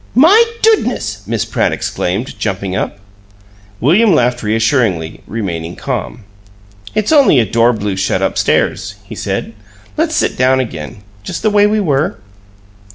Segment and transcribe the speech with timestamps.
[0.15, 2.97] "My doodness!" Miss Pratt exclaimed, jumping up.
[3.79, 6.23] William laughed reassuringly, remaining calm.
[6.95, 9.53] "It's only a door blew shut up stairs," he said
[9.97, 12.17] "Let's sit down again just the way we were?"